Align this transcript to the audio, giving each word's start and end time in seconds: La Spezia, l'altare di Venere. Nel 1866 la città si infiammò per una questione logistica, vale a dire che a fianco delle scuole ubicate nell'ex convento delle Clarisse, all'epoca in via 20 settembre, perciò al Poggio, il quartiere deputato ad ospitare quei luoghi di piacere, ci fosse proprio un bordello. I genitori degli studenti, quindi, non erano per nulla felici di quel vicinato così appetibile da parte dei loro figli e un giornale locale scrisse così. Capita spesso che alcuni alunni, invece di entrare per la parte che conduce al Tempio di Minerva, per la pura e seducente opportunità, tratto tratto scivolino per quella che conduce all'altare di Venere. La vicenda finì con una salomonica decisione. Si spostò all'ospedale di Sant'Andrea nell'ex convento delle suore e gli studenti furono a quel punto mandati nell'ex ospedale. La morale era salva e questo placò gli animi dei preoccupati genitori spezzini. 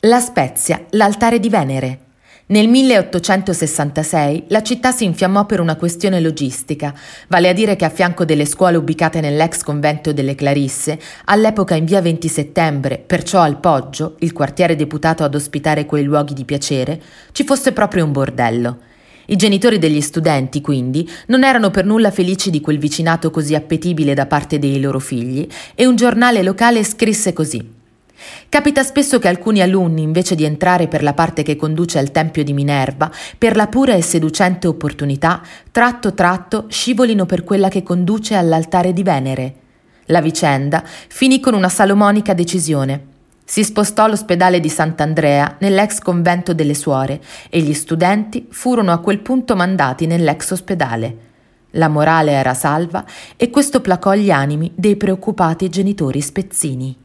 La 0.00 0.20
Spezia, 0.20 0.84
l'altare 0.90 1.40
di 1.40 1.48
Venere. 1.48 2.00
Nel 2.48 2.68
1866 2.68 4.44
la 4.48 4.62
città 4.62 4.92
si 4.92 5.04
infiammò 5.04 5.46
per 5.46 5.58
una 5.58 5.76
questione 5.76 6.20
logistica, 6.20 6.94
vale 7.28 7.48
a 7.48 7.54
dire 7.54 7.76
che 7.76 7.86
a 7.86 7.88
fianco 7.88 8.26
delle 8.26 8.44
scuole 8.44 8.76
ubicate 8.76 9.22
nell'ex 9.22 9.62
convento 9.62 10.12
delle 10.12 10.34
Clarisse, 10.34 11.00
all'epoca 11.24 11.76
in 11.76 11.86
via 11.86 12.02
20 12.02 12.28
settembre, 12.28 12.98
perciò 12.98 13.40
al 13.40 13.58
Poggio, 13.58 14.16
il 14.18 14.34
quartiere 14.34 14.76
deputato 14.76 15.24
ad 15.24 15.34
ospitare 15.34 15.86
quei 15.86 16.04
luoghi 16.04 16.34
di 16.34 16.44
piacere, 16.44 17.00
ci 17.32 17.44
fosse 17.44 17.72
proprio 17.72 18.04
un 18.04 18.12
bordello. 18.12 18.78
I 19.28 19.36
genitori 19.36 19.78
degli 19.78 20.02
studenti, 20.02 20.60
quindi, 20.60 21.08
non 21.28 21.42
erano 21.42 21.70
per 21.70 21.86
nulla 21.86 22.10
felici 22.10 22.50
di 22.50 22.60
quel 22.60 22.78
vicinato 22.78 23.30
così 23.30 23.54
appetibile 23.54 24.12
da 24.12 24.26
parte 24.26 24.58
dei 24.58 24.78
loro 24.78 24.98
figli 24.98 25.48
e 25.74 25.86
un 25.86 25.96
giornale 25.96 26.42
locale 26.42 26.84
scrisse 26.84 27.32
così. 27.32 27.75
Capita 28.56 28.82
spesso 28.82 29.18
che 29.18 29.28
alcuni 29.28 29.60
alunni, 29.60 30.00
invece 30.00 30.34
di 30.34 30.44
entrare 30.44 30.88
per 30.88 31.02
la 31.02 31.12
parte 31.12 31.42
che 31.42 31.56
conduce 31.56 31.98
al 31.98 32.10
Tempio 32.10 32.42
di 32.42 32.54
Minerva, 32.54 33.10
per 33.36 33.54
la 33.54 33.66
pura 33.66 33.92
e 33.92 34.00
seducente 34.00 34.66
opportunità, 34.66 35.42
tratto 35.70 36.14
tratto 36.14 36.64
scivolino 36.70 37.26
per 37.26 37.44
quella 37.44 37.68
che 37.68 37.82
conduce 37.82 38.34
all'altare 38.34 38.94
di 38.94 39.02
Venere. 39.02 39.54
La 40.06 40.22
vicenda 40.22 40.82
finì 40.86 41.38
con 41.38 41.52
una 41.52 41.68
salomonica 41.68 42.32
decisione. 42.32 43.04
Si 43.44 43.62
spostò 43.62 44.04
all'ospedale 44.04 44.58
di 44.58 44.70
Sant'Andrea 44.70 45.56
nell'ex 45.58 45.98
convento 45.98 46.54
delle 46.54 46.72
suore 46.72 47.20
e 47.50 47.60
gli 47.60 47.74
studenti 47.74 48.46
furono 48.48 48.90
a 48.90 49.00
quel 49.00 49.18
punto 49.18 49.54
mandati 49.54 50.06
nell'ex 50.06 50.52
ospedale. 50.52 51.16
La 51.72 51.88
morale 51.88 52.32
era 52.32 52.54
salva 52.54 53.04
e 53.36 53.50
questo 53.50 53.82
placò 53.82 54.14
gli 54.14 54.30
animi 54.30 54.72
dei 54.74 54.96
preoccupati 54.96 55.68
genitori 55.68 56.22
spezzini. 56.22 57.04